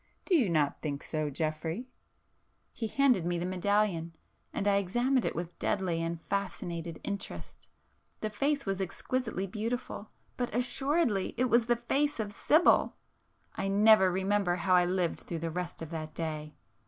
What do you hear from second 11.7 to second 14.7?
face of Sibyl! I never remember